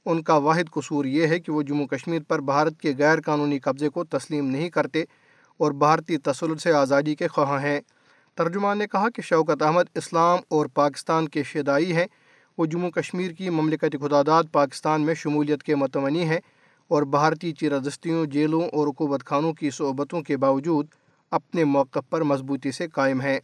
ان 0.07 0.23
کا 0.23 0.35
واحد 0.35 0.71
قصور 0.71 1.05
یہ 1.05 1.27
ہے 1.27 1.41
کہ 1.41 1.53
وہ 1.53 1.63
جموں 1.63 1.87
کشمیر 1.87 2.23
پر 2.29 2.39
بھارت 2.39 2.81
کے 2.81 2.93
غیر 2.99 3.21
قانونی 3.21 3.59
قبضے 3.59 3.89
کو 3.89 4.05
تسلیم 4.05 4.47
نہیں 4.47 4.71
کرتے۔ 4.71 5.05
اور 5.59 5.73
بھارتی 5.73 6.17
تسلط 6.17 6.61
سے 6.61 6.73
آزادی 6.73 7.15
کے 7.15 7.29
خواہاں 7.29 7.61
ہیں۔ 7.61 7.81
ترجمان 8.35 8.79
نے 8.79 8.87
کہا 8.87 9.11
کہ 9.11 9.23
شوکت 9.23 9.63
احمد 9.63 9.83
اسلام 9.95 10.39
اور 10.49 10.67
پاکستان 10.75 11.29
کے 11.29 11.43
شیدائی 11.43 11.97
ہیں۔ 11.97 12.07
وہ 12.59 12.67
جموں 12.67 12.91
کشمیر 12.91 13.31
کی 13.31 13.51
مملکت 13.51 13.97
خدادات 14.01 14.47
پاکستان 14.53 15.01
میں 15.01 15.15
شمولیت 15.15 15.63
کے 15.63 15.75
متمنی 15.75 16.25
ہیں 16.25 16.41
اور 16.89 17.03
بھارتی 17.03 17.53
چیرادستیوں، 17.53 18.27
جیلوں 18.27 18.63
اور 18.63 18.87
حکومت 18.87 19.25
خانوں 19.25 19.53
کی 19.53 19.71
صحبتوں 19.71 20.23
کے 20.23 20.37
باوجود 20.37 20.87
اپنے 21.31 21.65
موقف 21.65 22.11
پر 22.11 22.23
مضبوطی 22.23 22.73
سے 22.73 22.89
قائم 22.89 23.21
ہیں۔ 23.21 23.41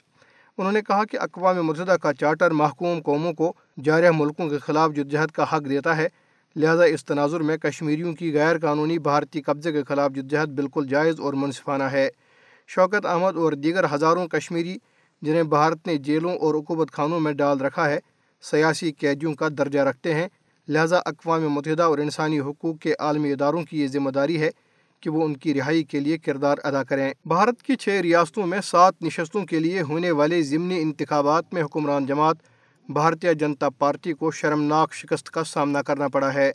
انہوں 0.58 0.72
نے 0.72 0.82
کہا 0.82 1.04
کہ 1.04 1.16
اقوام 1.20 1.62
متحدہ 1.62 1.96
کا 2.02 2.12
چارٹر 2.12 2.50
محکوم 2.50 3.00
قوموں 3.00 3.32
کو 3.32 3.52
جارح 3.84 4.10
ملکوں 4.14 4.48
کے 4.48 4.58
خلاف 4.58 4.90
جدجہد 4.90 5.30
کا 5.30 5.42
حق 5.42 5.68
دیتا 5.68 5.96
ہے۔ 5.96 6.08
لہذا 6.56 6.84
اس 6.84 7.04
تناظر 7.04 7.40
میں 7.40 7.56
کشمیریوں 7.56 8.12
کی 8.12 8.34
غیر 8.34 8.58
قانونی 8.58 8.98
بھارتی 8.98 9.42
قبضے 9.42 9.72
کے 9.72 9.82
خلاف 9.84 10.12
جدجہد 10.12 10.48
بالکل 10.48 10.86
جائز 10.86 11.20
اور 11.20 11.32
منصفانہ 11.32 11.82
ہے۔ 11.82 12.08
شوکت 12.66 13.06
احمد 13.06 13.36
اور 13.36 13.52
دیگر 13.52 13.84
ہزاروں 13.94 14.28
کشمیری 14.28 14.76
جنہیں 15.22 15.42
بھارت 15.42 15.86
نے 15.86 15.96
جیلوں 15.96 16.36
اور 16.36 16.54
حکومت 16.54 16.92
خانوں 16.92 17.20
میں 17.20 17.32
ڈال 17.32 17.60
رکھا 17.60 17.90
ہے، 17.90 17.98
سیاسی 18.40 18.92
قیدیوں 18.92 19.34
کا 19.34 19.48
درجہ 19.58 19.78
رکھتے 19.78 20.14
ہیں۔ 20.14 20.28
لہذا 20.68 20.98
اقوام 20.98 21.48
متحدہ 21.48 21.82
اور 21.82 21.98
انسانی 21.98 22.40
حقوق 22.40 22.78
کے 22.78 22.94
عالمی 22.98 23.32
اداروں 23.32 23.64
کی 23.64 23.82
یہ 23.82 23.88
ذمہ 23.88 24.10
داری 24.10 24.40
ہے 24.40 24.50
کہ 25.00 25.10
وہ 25.10 25.24
ان 25.24 25.36
کی 25.36 25.54
رہائی 25.54 25.84
کے 25.84 26.00
لیے 26.00 26.18
کردار 26.18 26.56
ادا 26.64 26.82
کریں۔ 26.82 27.12
بھارت 27.24 27.62
کی 27.62 27.76
چھ 27.76 27.88
ریاستوں 27.88 28.46
میں 28.46 28.60
سات 28.64 29.02
نشستوں 29.02 29.44
کے 29.44 29.58
لیے 29.58 29.82
ہونے 29.82 30.10
والے 30.10 30.42
ضمنی 30.42 30.80
انتخابات 30.80 31.54
میں 31.54 31.62
حکمران 31.62 32.06
جماعت 32.06 32.36
بھارتیہ 32.92 33.32
جنتا 33.32 33.70
پارٹی 33.70 34.12
کو 34.12 34.30
شرمناک 34.30 34.94
شکست 34.94 35.30
کا 35.30 35.44
سامنا 35.44 35.82
کرنا 35.82 36.08
پڑا 36.08 36.34
ہے۔ 36.34 36.52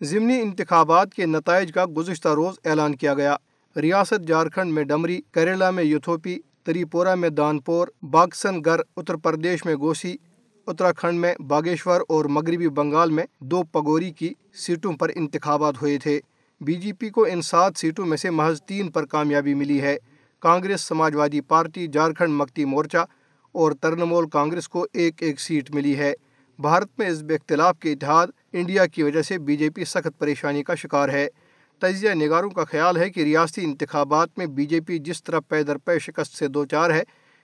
ضمنی 0.00 0.40
انتخابات 0.40 1.14
کے 1.14 1.26
نتائج 1.26 1.72
کا 1.72 1.84
گزشتہ 1.96 2.28
روز 2.28 2.54
اعلان 2.64 2.96
کیا 2.96 3.14
گیا۔ 3.14 3.36
ریاست 3.76 4.26
جھارکھنڈ 4.26 4.72
میں 4.72 4.84
ڈمری، 4.84 5.20
کیرلا 5.32 5.70
میں 5.70 5.84
یوتھوپی، 5.84 6.38
تریپورہ 6.64 7.14
میں 7.14 7.28
دانپور، 7.28 7.88
باکسن 8.02 8.60
گر 8.66 8.80
اتر 8.96 9.16
پردیش 9.16 9.64
میں 9.64 9.74
گوسی، 9.74 10.16
اتراکھنڈ 10.66 11.20
میں 11.20 11.34
باگیشور 11.48 12.00
اور 12.08 12.24
مغربی 12.24 12.68
بنگال 12.68 13.10
میں 13.10 13.24
دو 13.40 13.62
پگوری 13.62 14.10
کی 14.10 14.34
سیٹوں 14.54 14.92
پر 14.92 15.10
انتخابات 15.14 15.82
ہوئے 15.82 15.98
تھے۔ 15.98 16.20
بی 16.60 16.74
جے 16.74 16.92
پی 16.92 17.10
کو 17.10 17.26
ان 17.30 17.42
سات 17.42 17.72
سیٹوں 17.76 18.06
میں 18.06 18.16
سے 18.16 18.30
محض 18.30 18.62
تین 18.62 18.90
پر 18.90 19.06
کامیابی 19.06 19.54
ملی 19.54 19.80
ہے۔ 19.82 19.96
کانگریس، 20.40 20.80
سماجوادی 20.80 21.40
پارٹی، 21.40 21.86
جھارکھنڈ 21.86 22.30
مکتی 22.30 22.64
مورچہ 22.64 23.06
اور 23.52 23.72
ترنمول 23.72 24.28
کانگریس 24.28 24.68
کو 24.68 24.86
ایک 24.92 25.22
ایک 25.22 25.40
سیٹ 25.40 25.70
ملی 25.70 25.98
ہے۔ 25.98 26.12
بھارت 26.58 26.88
میں 26.98 27.08
اس 27.08 27.22
اختلاف 27.28 27.78
کے 27.78 27.92
اتحاد 27.92 28.26
انڈیا 28.52 28.86
کی 28.86 29.02
وجہ 29.02 29.22
سے 29.22 29.38
بی 29.38 29.56
جے 29.56 29.70
پی 29.70 29.84
سخت 29.84 30.18
پریشانی 30.18 30.62
کا 30.62 30.74
شکار 30.74 31.08
ہے۔ 31.08 31.28
تجزیہ 31.78 32.10
نگاروں 32.10 32.50
کا 32.50 32.64
خیال 32.64 32.96
ہے 32.96 33.10
کہ 33.10 33.20
ریاستی 33.20 33.64
انتخابات 33.64 34.28
میں 34.36 34.46
بی 34.46 34.66
جے 34.66 34.80
پی 34.80 34.98
جس 34.98 35.22
طرح 35.22 35.40
پے 35.48 35.62
در 35.62 35.76
پے 35.76 35.98
شکست 35.98 36.36
سے 36.36 36.48
دو 36.48 36.64
چار 36.64 36.90
ہے، 36.90 37.02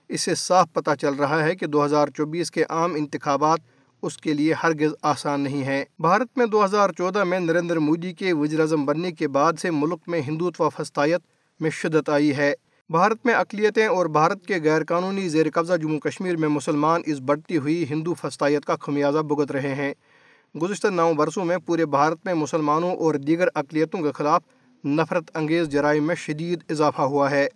اس 0.09 0.21
سے 0.21 0.35
صاف 0.35 0.73
پتہ 0.73 0.91
چل 1.01 1.15
رہا 1.15 1.43
ہے 1.45 1.55
کہ 1.57 1.67
دو 1.67 1.85
ہزار 1.85 2.09
چوبیس 2.09 2.51
کے 2.51 2.65
عام 2.69 2.95
انتخابات 2.95 3.61
اس 4.03 4.17
کے 4.17 4.33
لیے 4.33 4.55
ہرگز 4.63 4.95
آسان 5.03 5.41
نہیں 5.41 5.65
ہے 5.65 5.85
بھارت 5.99 6.39
میں 6.39 6.47
دو 6.47 6.65
ہزار 6.65 6.91
چودہ 6.91 7.25
میں 7.25 7.41
نریندر 7.41 7.77
مودی 7.77 8.13
کے 8.13 8.33
وزیر 8.33 8.61
اعظم 8.61 8.85
بننے 8.85 9.13
کے 9.13 9.29
بعد 9.29 9.53
سے 9.59 9.71
ملک 9.71 10.01
میں 10.07 10.21
ہندوتوا 10.21 10.69
فستایت 10.69 11.21
میں 11.61 11.71
شدت 11.71 12.09
آئی 12.09 12.37
ہے۔ 12.37 12.55
بھارت 12.91 13.27
میں 13.27 13.35
اقلیتیں 13.35 13.87
اور 13.87 14.07
بھارت 14.07 14.47
کے 14.47 14.55
غیر 14.65 14.85
قانونی 14.85 15.29
زیر 15.29 15.47
قبضہ 15.55 15.77
جموں 15.77 16.01
کشمیر 16.01 16.37
میں 16.37 16.49
مسلمان 16.49 17.01
اس 17.07 17.19
بڑھتی 17.21 17.57
ہوئی 17.57 17.87
ہندو 17.91 18.15
فستایت 18.15 18.65
کا 18.65 18.77
خمیازہ 18.77 19.19
بھگت 19.19 19.53
رہے 19.53 19.75
ہیں۔ 19.75 19.95
گزشتہ 20.63 20.89
نو 20.89 21.15
برسوں 21.15 21.45
میں 21.45 21.57
پورے 21.67 21.87
بھارت 21.87 22.19
میں 22.25 22.35
مسلمانوں 22.35 22.97
اور 22.97 23.15
دیگر 23.15 23.49
اقلیتوں 23.55 24.03
کے 24.03 24.13
خلاف 24.13 24.43
نفرت 24.85 25.37
انگیز 25.37 25.69
جرائم 25.69 26.07
میں 26.07 26.15
شدید 26.15 26.61
اضافہ 26.69 27.03
ہوا 27.03 27.31
ہے۔ 27.31 27.49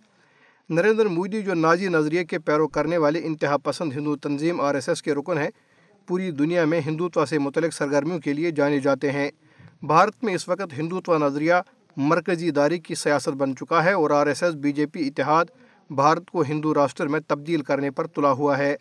نریندر 0.69 1.05
مودی 1.05 1.41
جو 1.41 1.53
نازی 1.53 1.87
نظریے 1.87 2.25
کے 2.25 2.39
پیرو 2.39 2.67
کرنے 2.67 2.97
والے 2.97 3.21
انتہا 3.23 3.57
پسند 3.57 3.93
ہندو 3.93 4.15
تنظیم 4.15 4.61
آر 4.61 4.75
ایس 4.75 4.89
ایس 4.89 5.01
کے 5.01 5.13
رکن 5.13 5.37
ہیں، 5.37 5.49
پوری 6.07 6.31
دنیا 6.31 6.65
میں 6.65 6.81
ہندوتوا 6.85 7.25
سے 7.25 7.37
متعلق 7.37 7.73
سرگرمیوں 7.73 8.19
کے 8.19 8.33
لیے 8.33 8.51
جانے 8.51 8.79
جاتے 8.79 9.11
ہیں۔ 9.11 9.31
بھارت 9.81 10.23
میں 10.23 10.35
اس 10.35 10.47
وقت 10.47 10.77
ہندوتوا 10.77 11.17
نظریہ 11.17 11.53
مرکزی 11.97 12.51
داری 12.51 12.79
کی 12.79 12.95
سیاست 12.95 13.29
بن 13.29 13.55
چکا 13.55 13.83
ہے 13.83 13.91
اور 13.91 14.11
R 14.11 14.27
S 14.27 14.43
S 14.43 14.55
B 14.55 14.71
J 14.71 14.85
P 14.85 15.07
اتحاد، 15.07 15.45
بھارت 15.89 16.31
کو 16.31 16.41
ہندو 16.41 16.73
راشٹر 16.73 17.07
میں 17.07 17.19
تبدیل 17.27 17.61
کرنے 17.61 17.91
پر 17.91 18.07
تلا 18.07 18.31
ہوا 18.31 18.57
ہے۔ 18.57 18.75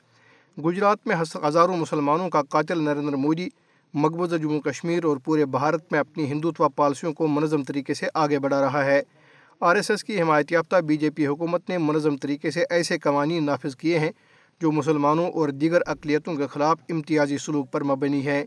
گجرات 0.65 1.07
میں 1.07 1.17
ہزاروں 1.45 1.77
مسلمانوں 1.77 2.29
کا 2.31 2.43
قاتل 2.43 2.83
نریندر 2.83 3.17
مودی، 3.17 3.49
مقبوضہ 3.95 4.37
جموں 4.37 4.61
کشمیر 4.61 5.05
اور 5.05 5.17
پورے 5.17 5.45
بھارت 5.47 5.93
میں 5.93 6.01
اپنی 6.01 6.25
ہندوتوا 6.25 6.69
پالیسیوں 6.69 7.13
کو 7.13 7.27
منظم 7.27 7.63
طریقے 7.63 7.95
سے 7.95 8.07
آگے 8.15 8.39
بڑھا 8.39 8.61
رہا 8.61 8.85
ہے۔ 8.85 9.03
آر 9.61 9.77
ایس 9.77 9.91
ایس 9.91 10.05
کی 10.05 10.21
حمایت 10.23 10.53
یافتہ 10.53 10.77
بی 10.77 10.97
جے 10.97 11.11
پی 11.11 11.27
حکومت 11.27 11.69
نے 11.69 11.79
منظم 11.79 12.17
طریقے 12.17 12.51
سے 12.51 12.65
ایسے 12.71 12.99
قوانین 12.99 13.45
نافذ 13.47 13.77
کیے 13.77 13.99
ہیں 13.99 14.11
جو 14.61 14.73
مسلمانوں 14.73 15.31
اور 15.31 15.49
دیگر 15.49 15.81
اقلیتوں 15.87 16.35
کے 16.35 16.47
خلاف 16.47 16.79
امتیازی 16.89 17.39
سلوک 17.39 17.71
پر 17.73 17.85
مبنی 17.85 18.27
ہے 18.27 18.45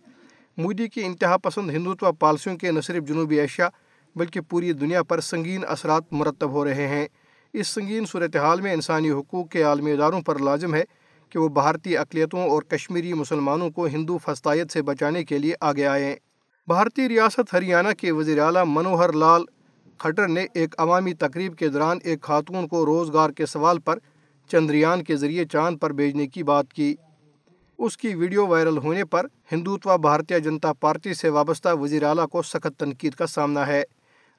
مودی 0.57 0.87
کی 0.87 1.05
انتہا 1.05 1.37
پسند 1.37 1.69
ہندوتوا 1.69 2.11
پالیسیوں 2.11 2.57
کے 2.57 2.71
نہ 2.71 2.81
صرف 2.81 3.03
جنوبی 3.03 3.39
ایشیا 3.39 3.69
بلکہ 4.15 4.41
پوری 4.41 4.73
دنیا 4.73 5.03
پر 5.03 5.19
سنگین 5.19 5.63
اثرات 5.67 6.03
مرتب 6.11 6.51
ہو 6.51 6.65
رہے 6.65 6.87
ہیں۔ 6.87 7.07
اس 7.53 7.67
سنگین 7.67 8.05
صورتحال 8.05 8.61
میں 8.61 8.73
انسانی 8.73 9.11
حقوق 9.11 9.49
کے 9.49 9.63
عالمی 9.63 9.91
اداروں 9.91 10.21
پر 10.21 10.39
لازم 10.39 10.73
ہے 10.75 10.83
کہ 11.29 11.39
وہ 11.39 11.47
بھارتی 11.47 11.97
اقلیتوں 11.97 12.49
اور 12.49 12.61
کشمیری 12.61 13.13
مسلمانوں 13.13 13.69
کو 13.69 13.85
ہندو 13.85 14.17
فستایت 14.17 14.71
سے 14.71 14.81
بچانے 14.81 15.23
کے 15.23 15.37
لیے 15.37 15.53
آگے 15.59 15.85
آئیں 15.85 16.15
بھارتی 16.67 17.09
ریاست 17.09 17.53
ہریانہ 17.53 17.87
کے 17.97 18.11
وزیر 18.11 18.39
اعلیٰ 18.39 18.63
منوہر 18.67 19.13
لال 19.13 19.45
کھٹر 19.97 20.27
نے 20.27 20.45
ایک 20.53 20.75
عوامی 20.77 21.13
تقریب 21.13 21.55
کے 21.55 21.69
دوران 21.69 21.97
ایک 22.03 22.21
خاتون 22.21 22.67
کو 22.67 22.85
روزگار 22.85 23.29
کے 23.29 23.45
سوال 23.45 23.79
پر 23.79 23.99
چندریان 24.51 25.03
کے 25.03 25.15
ذریعے 25.15 25.45
چاند 25.45 25.77
پر 25.77 25.93
بھیجنے 25.93 26.27
کی 26.27 26.43
بات 26.43 26.73
کی۔ 26.73 26.95
اس 27.77 27.97
کی 27.97 28.15
ویڈیو 28.15 28.47
وائرل 28.47 28.77
ہونے 28.77 29.05
پر 29.05 29.25
ہندوتوا 29.51 29.95
بھارتیہ 29.95 30.37
جنتا 30.37 30.73
پارٹی 30.73 31.13
سے 31.13 31.29
وابستہ 31.29 31.69
وزیر 31.69 32.03
اعلیٰ 32.03 32.27
کو 32.27 32.41
سخت 32.41 32.79
تنقید 32.79 33.13
کا 33.13 33.27
سامنا 33.27 33.67
ہے۔ 33.67 33.83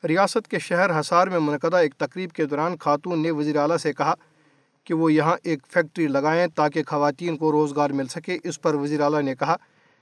ریاست 0.08 0.48
کے 0.48 0.58
شہر 0.58 1.00
حصار 1.00 1.26
میں 1.26 1.38
منعقدہ 1.38 1.76
ایک 1.76 1.94
تقریب 1.94 2.32
کے 2.32 2.44
دوران 2.44 2.76
خاتون 2.80 3.22
نے 3.22 3.30
وزیر 3.30 3.56
اعلیٰ 3.56 3.76
سے 3.76 3.92
کہا 3.92 4.14
کہ 4.84 4.94
وہ 4.94 5.12
یہاں 5.12 5.36
ایک 5.42 5.58
فیکٹری 5.70 6.06
لگائیں 6.06 6.46
تاکہ 6.54 6.82
خواتین 6.86 7.36
کو 7.36 7.52
روزگار 7.52 7.90
مل 7.90 8.06
سکے۔ 8.06 8.38
اس 8.44 8.62
پر 8.62 8.74
وزیر 8.74 9.00
اعلیٰ 9.00 9.22
نے 9.22 9.34
کہا 9.34 9.56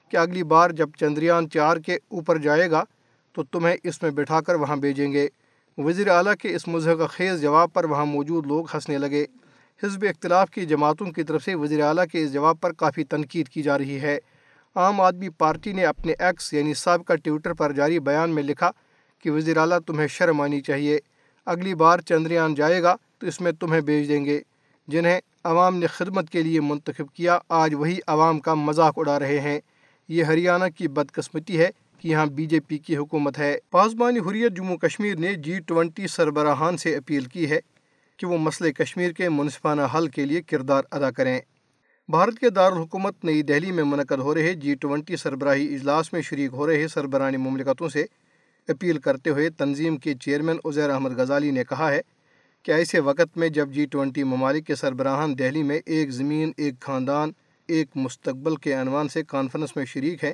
کہ 0.08 0.16
اگلی 0.16 0.42
بار 0.42 0.70
جب 0.70 0.90
چندریان 1.00 1.50
چار 1.50 1.76
کے 1.76 1.94
اوپر 1.94 2.38
جائے 2.38 2.70
گا 2.70 2.84
تو 3.32 3.42
تمہیں 3.42 3.76
اس 3.82 4.02
میں 4.02 4.10
بٹھا 4.10 4.40
کر 4.40 4.54
وہاں 4.54 4.76
بھیجیں 4.76 5.12
گے۔ 5.12 5.28
وزیر 5.78 6.08
اعلیٰ 6.08 6.34
کے 6.34 6.54
اس 6.54 6.68
مضحکہ 6.68 7.06
خیز 7.06 7.40
جواب 7.40 7.72
پر 7.72 7.84
وہاں 7.84 8.06
موجود 8.06 8.46
لوگ 8.46 8.64
ہنسنے 8.74 8.98
لگے۔ 8.98 9.24
حزب 9.82 10.04
اختلاف 10.08 10.50
کی 10.50 10.66
جماعتوں 10.66 11.06
کی 11.06 11.22
طرف 11.22 11.44
سے 11.44 11.54
وزیر 11.54 11.82
اعلیٰ 11.84 12.04
کے 12.12 12.24
اس 12.24 12.32
جواب 12.32 12.56
پر 12.60 12.72
کافی 12.72 13.04
تنقید 13.04 13.48
کی 13.48 13.62
جا 13.62 13.78
رہی 13.78 14.00
ہے۔ 14.00 14.18
عام 14.76 15.00
آدمی 15.00 15.28
پارٹی 15.28 15.72
نے 15.72 15.84
اپنے 15.84 16.12
ایکس 16.18 16.52
یعنی 16.52 16.74
سابقہ 16.74 17.12
ٹویٹر 17.24 17.52
پر 17.52 17.72
جاری 17.72 17.98
بیان 18.00 18.30
میں 18.30 18.42
لکھا 18.42 18.70
کہ 19.22 19.30
وزیر 19.30 19.56
اعلیٰ 19.56 19.78
تمہیں 19.86 20.08
شرم 20.08 20.40
آنی 20.40 20.60
چاہیے۔ 20.60 20.98
اگلی 21.46 21.74
بار 21.74 21.98
چندریان 21.98 22.54
جائے 22.54 22.82
گا 22.82 22.96
تو 23.18 23.26
اس 23.26 23.40
میں 23.40 23.52
تمہیں 23.52 23.80
بھیج 23.80 24.08
دیں 24.08 24.24
گے۔ 24.24 24.40
جنہیں 24.88 25.20
عوام 25.44 25.76
نے 25.76 25.86
خدمت 25.86 26.30
کے 26.30 26.42
لیے 26.42 26.60
منتخب 26.60 27.14
کیا، 27.14 27.38
آج 27.48 27.74
وہی 27.74 27.98
عوام 28.06 28.40
کا 28.40 28.54
مذاق 28.54 28.94
اڑا 28.96 29.18
رہے 29.18 29.40
ہیں۔ 29.40 29.60
یہ 30.08 30.24
ہریانہ 30.24 30.64
کی 30.76 30.88
بدقسمتی 30.88 31.58
ہے 31.58 31.70
کہ 31.98 32.08
یہاں 32.08 32.26
بی 32.26 32.46
جے 32.46 32.60
پی 32.60 32.78
کی 32.78 32.96
حکومت 32.96 33.38
ہے۔ 33.38 33.58
پاسبانی 33.70 34.18
حریت 34.18 34.52
جموں 34.56 34.76
کشمیر 34.76 35.16
نے 35.16 35.34
جی 35.34 35.58
ٹوینٹی 35.66 36.06
سربراہان 36.06 36.76
سے 36.76 36.96
اپیل 36.96 37.24
کی 37.24 37.50
ہے 37.50 37.60
کہ 38.16 38.26
وہ 38.26 38.38
مسئلہ 38.38 38.72
کشمیر 38.72 39.12
کے 39.12 39.28
منصفانہ 39.28 39.82
حل 39.94 40.08
کے 40.08 40.24
لیے 40.24 40.42
کردار 40.42 40.82
ادا 40.90 41.10
کریں۔ 41.10 41.40
بھارت 42.08 42.38
کے 42.38 42.50
دارالحکومت 42.50 43.24
نئی 43.24 43.42
دہلی 43.42 43.72
میں 43.72 43.84
منعقد 43.84 44.18
ہو 44.18 44.34
رہے 44.34 44.54
جی 44.54 44.74
ٹوینٹی 44.74 45.16
سربراہی 45.16 45.74
اجلاس 45.74 46.12
میں 46.12 46.22
شریک 46.22 46.50
ہو 46.52 46.66
رہے 46.66 46.88
سربراہی 46.88 47.36
مملکتوں 47.36 47.88
سے 47.88 48.04
اپیل 48.68 48.98
کرتے 48.98 49.30
ہوئے 49.30 49.50
تنظیم 49.50 49.96
کے 49.96 50.14
چیئرمین 50.14 50.56
عزیر 50.64 50.90
احمد 50.90 51.18
غزالی 51.18 51.50
نے 51.50 51.64
کہا 51.64 51.90
ہے 51.90 52.00
کہ 52.62 52.72
ایسے 52.72 53.00
وقت 53.00 53.36
میں 53.36 53.48
جب 53.48 53.70
جی 53.70 53.84
ٹوینٹی 53.84 54.24
ممالک 54.24 54.66
کے 54.66 54.74
سربراہان 54.74 55.38
دہلی 55.38 55.62
میں 55.62 55.80
ایک 55.86 56.10
زمین، 56.10 56.52
ایک 56.56 56.80
خاندان، 56.80 57.32
ایک 57.68 57.88
مستقبل 57.94 58.56
کے 58.56 58.74
عنوان 58.74 59.08
سے 59.08 59.22
کانفرنس 59.22 59.76
میں 59.76 59.84
شریک 59.84 60.24
ہیں، 60.24 60.32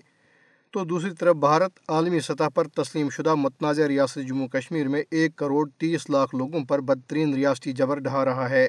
تو 0.71 0.85
دوسری 0.85 1.11
طرف 1.11 1.37
بھارت 1.37 1.79
عالمی 1.89 2.21
سطح 2.21 2.49
پر 2.55 2.69
تسلیم 2.69 3.11
شدہ 3.11 3.35
متنازع 3.35 3.89
ریاست 3.89 4.29
جموں 4.29 4.49
کشمیر 4.49 4.89
میں 4.89 5.03
ایک 5.11 5.37
کروڑ 5.37 5.69
تیس 5.79 6.11
لاکھ 6.11 6.35
لوگوں 6.35 6.65
پر 6.65 6.81
بدترین 6.81 7.35
ریاستی 7.35 7.73
جبر 7.73 7.99
ڈھا 7.99 8.25
رہا 8.25 8.51
ہے۔ 8.51 8.69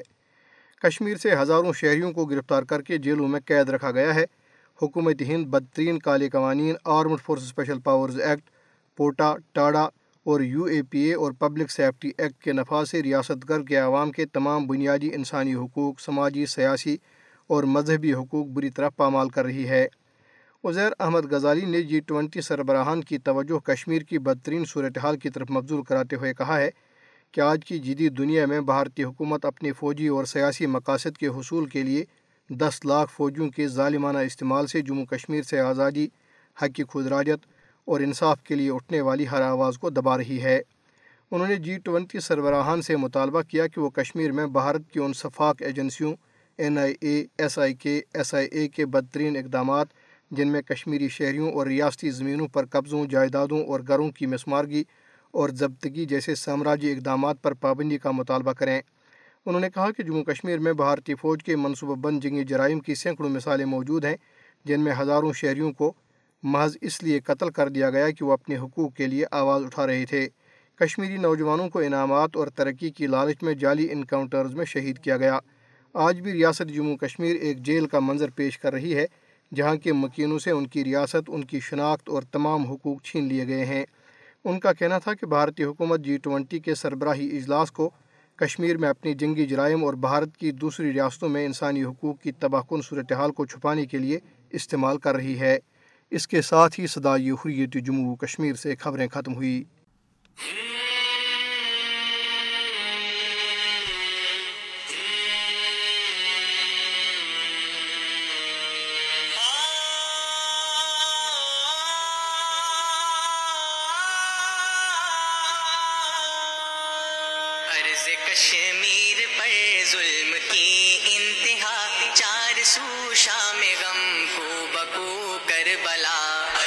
کشمیر 0.82 1.16
سے 1.16 1.34
ہزاروں 1.42 1.72
شہریوں 1.72 2.12
کو 2.12 2.24
گرفتار 2.24 2.62
کر 2.62 2.82
کے 2.82 2.98
جیلوں 2.98 3.28
میں 3.28 3.40
قید 3.40 3.68
رکھا 3.68 3.90
گیا 3.90 4.14
ہے۔ 4.14 4.24
حکومت 4.82 5.22
ہند 5.22 5.46
بدترین 5.46 5.98
کالے 5.98 6.28
قوانین، 6.28 6.74
armed 6.84 7.20
force 7.20 7.42
special 7.42 7.78
powers 7.78 8.20
act 8.20 8.50
POTA 9.00 9.34
TADA 9.52 9.82
اور 10.26 10.40
یو 10.40 10.64
اے 10.64 10.82
پی 10.82 10.98
اے 10.98 11.14
اور 11.14 11.32
پبلک 11.32 11.70
سیفٹی 11.70 12.10
ایکٹ 12.18 12.42
کے 12.42 12.52
نفاذ 12.52 12.90
سے 12.90 13.02
ریاست 13.02 13.48
گر 13.48 13.62
کے 13.62 13.76
عوام 13.76 14.10
کے 14.10 14.26
تمام 14.26 14.66
بنیادی 14.66 15.14
انسانی 15.14 15.54
حقوق، 15.54 16.00
سماجی، 16.00 16.46
سیاسی 16.46 16.96
اور 17.46 17.64
مذہبی 17.64 18.12
حقوق 18.14 18.46
بری 18.46 18.70
طرح 18.70 18.88
پامال 18.88 19.28
کر 19.28 19.44
رہی 19.44 19.68
ہے۔ 19.68 19.86
عزیر 20.64 20.92
احمد 21.00 21.32
غزالی 21.32 21.64
نے 21.66 21.82
جی 21.82 22.00
ٹوینٹی 22.00 22.40
سربراہان 22.40 23.00
کی 23.00 23.18
توجہ 23.18 23.58
کشمیر 23.58 24.02
کی 24.02 24.18
بدترین 24.18 24.64
صورتحال 24.64 25.16
کی 25.16 25.30
طرف 25.30 25.50
مبزول 25.50 25.82
کراتے 25.82 26.16
ہوئے 26.16 26.34
کہا 26.34 26.58
ہے 26.58 26.70
کہ 27.32 27.40
آج 27.40 27.64
کی 27.64 27.78
جدید 27.78 28.18
دنیا 28.18 28.46
میں 28.46 28.60
بھارتی 28.60 29.04
حکومت 29.04 29.44
اپنی 29.44 29.72
فوجی 29.72 30.08
اور 30.08 30.24
سیاسی 30.24 30.66
مقاصد 30.66 31.16
کے 31.18 31.26
حصول 31.26 31.66
کے 31.66 31.82
لیے 31.82 32.04
دس 32.50 32.84
لاکھ 32.84 33.12
فوجیوں 33.12 33.48
کے 33.50 33.68
ظالمانہ 33.68 34.18
استعمال 34.18 34.66
سے 34.66 34.80
جموں 34.80 35.04
کشمیر 35.04 35.42
سے 35.42 35.60
آزادی، 35.60 36.06
حق 36.62 36.74
کی 36.74 36.84
خدراجت 36.92 37.59
اور 37.84 38.00
انصاف 38.00 38.42
کے 38.42 38.54
لیے 38.54 38.70
اٹھنے 38.70 39.00
والی 39.00 39.28
ہر 39.28 39.42
آواز 39.42 39.78
کو 39.78 39.90
دبا 39.90 40.16
رہی 40.18 40.42
ہے۔ 40.42 40.60
انہوں 41.30 41.48
نے 41.48 41.56
جی 41.56 41.78
ٹوینٹی 41.78 42.20
سربراہان 42.20 42.82
سے 42.82 42.96
مطالبہ 42.96 43.42
کیا 43.42 43.66
کہ 43.66 43.80
وہ 43.80 43.90
کشمیر 43.90 44.32
میں 44.32 44.46
بھارت 44.46 44.90
کی 44.92 45.00
ان 45.00 45.12
شفاق 45.12 45.56
ایجنسیوں 45.60 46.14
N 46.58 46.78
I 46.78 46.94
a, 47.00 47.24
S 47.38 47.58
I 47.58 47.74
کے، 47.74 48.00
ایس 48.14 48.34
آئی 48.34 48.48
اے 48.52 48.68
کے 48.68 48.86
بدترین 48.86 49.36
اقدامات، 49.36 49.86
جن 50.30 50.48
میں 50.48 50.62
کشمیری 50.62 51.08
شہریوں 51.08 51.52
اور 51.52 51.66
ریاستی 51.66 52.10
زمینوں 52.10 52.48
پر 52.48 52.66
قبضوں، 52.66 53.04
جائیدادوں 53.06 53.64
اور 53.66 53.80
گھروں 53.88 54.10
کی 54.10 54.26
مسمارگی 54.26 54.84
اور 55.30 55.50
ضبطگی 55.50 56.04
جیسے 56.04 56.34
سامراجی 56.34 56.92
اقدامات 56.92 57.42
پر 57.42 57.54
پابندی 57.54 57.98
کا 57.98 58.10
مطالبہ 58.10 58.52
کریں۔ 58.52 58.80
انہوں 59.46 59.60
نے 59.60 59.70
کہا 59.70 59.90
کہ 59.90 60.02
جموں 60.02 60.24
کشمیر 60.24 60.58
میں 60.58 60.72
بھارتی 60.72 61.14
فوج 61.14 61.42
کے 61.42 61.56
منصوبہ 61.56 61.94
بند 61.94 62.20
جنگی 62.20 62.44
جرائم 62.44 62.80
کی 62.80 62.94
سینکڑوں 62.94 63.30
مثالیں 63.30 63.64
موجود 63.64 64.04
ہیں، 64.04 64.16
جن 64.64 64.80
میں 64.80 64.92
ہزاروں 65.00 65.32
شہریوں 65.32 65.72
کو 65.72 65.92
محض 66.42 66.76
اس 66.80 67.02
لیے 67.02 67.20
قتل 67.20 67.50
کر 67.50 67.68
دیا 67.68 67.90
گیا 67.90 68.10
کہ 68.10 68.24
وہ 68.24 68.32
اپنے 68.32 68.56
حقوق 68.56 68.94
کے 68.94 69.06
لیے 69.06 69.24
آواز 69.30 69.64
اٹھا 69.64 69.86
رہے 69.86 70.04
تھے۔ 70.06 70.28
کشمیری 70.76 71.16
نوجوانوں 71.16 71.68
کو 71.68 71.78
انعامات 71.78 72.36
اور 72.36 72.46
ترقی 72.46 72.90
کی 72.90 73.06
لالچ 73.06 73.42
میں 73.42 73.54
جعلی 73.54 73.88
انکاؤنٹرز 73.90 74.54
میں 74.54 74.64
شہید 74.64 74.98
کیا 74.98 75.16
گیا۔ 75.16 75.38
آج 75.94 76.20
بھی 76.20 76.32
ریاست 76.32 76.74
جموں 76.74 76.96
کشمیر 76.96 77.36
ایک 77.36 77.58
جیل 77.58 77.86
کا 77.86 78.00
منظر 78.00 78.30
پیش 78.30 78.58
کر 78.58 78.72
رہی 78.72 78.96
ہے، 78.96 79.06
جہاں 79.54 79.76
کے 79.76 79.92
مکینوں 79.92 80.38
سے 80.38 80.50
ان 80.50 80.66
کی 80.66 80.84
ریاست، 80.84 81.28
ان 81.28 81.44
کی 81.44 81.60
شناخت 81.60 82.08
اور 82.08 82.22
تمام 82.22 82.62
حقوق 82.62 83.02
چھین 83.02 83.24
لیے 83.24 83.46
گئے 83.46 83.64
ہیں۔ 83.64 83.84
ان 84.44 84.60
کا 84.60 84.72
کہنا 84.72 84.98
تھا 84.98 85.14
کہ 85.14 85.26
بھارتی 85.26 85.64
حکومت 85.64 86.00
جی 86.00 86.16
ٹوینٹی 86.16 86.58
کے 86.58 86.74
سربراہی 86.74 87.36
اجلاس 87.36 87.72
کو 87.72 87.90
کشمیر 88.36 88.76
میں 88.76 88.88
اپنی 88.88 89.14
جنگی 89.14 89.46
جرائم 89.46 89.84
اور 89.84 89.94
بھارت 89.94 90.36
کی 90.36 90.50
دوسری 90.50 90.92
ریاستوں 90.92 91.28
میں 91.28 91.46
انسانی 91.46 91.84
حقوق 91.84 92.20
کی 92.20 92.32
تباہ 92.32 92.62
کن 92.68 92.82
صورتحال 92.82 93.32
کو 93.32 93.46
چھپانے 93.46 93.86
کے 93.86 93.98
لیے 93.98 94.18
استعمال 94.50 94.98
کر 94.98 95.14
رہی 95.14 95.40
ہے۔ 95.40 95.58
اس 96.10 96.28
کے 96.28 96.42
ساتھ 96.42 96.80
ہی 96.80 96.86
صدائی 96.86 97.30
حریت 97.30 97.72
جموں 97.74 98.16
کشمیر 98.16 98.54
سے 98.54 98.76
خبریں 98.76 99.08
ختم 99.08 99.34
ہوئی۔ 99.34 99.64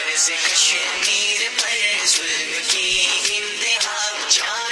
عرض 0.06 0.30
کشمیر 0.30 1.50
پر 1.58 2.06
ظلم 2.06 2.54
کی 2.68 3.06
انتہا 3.30 4.28
چار 4.30 4.63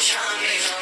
شام 0.00 0.77